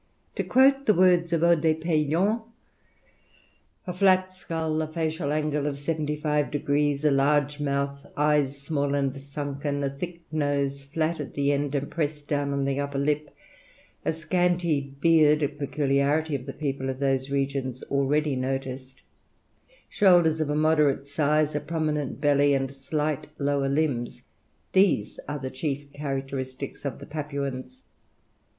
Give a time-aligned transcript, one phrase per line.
[0.33, 2.41] To quote the words of Odet Pellion,
[3.85, 9.21] "a flat skull, a facial angle of 75 degrees, a large mouth, eyes small and
[9.21, 13.29] sunken, a thick nose, flat at the end and pressed down on the upper lip,
[14.03, 19.03] a scanty beard, a peculiarity of the people of those regions already noticed,
[19.87, 24.23] shoulders of a moderate size, a prominent belly, and slight lower limbs;
[24.73, 27.83] these are the chief characteristics of the Papuans.